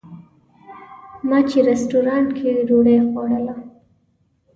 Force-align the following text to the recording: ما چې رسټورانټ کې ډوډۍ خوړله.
ما 1.27 1.39
چې 1.49 1.57
رسټورانټ 1.69 2.27
کې 2.37 2.49
ډوډۍ 2.67 2.97
خوړله. 3.09 3.55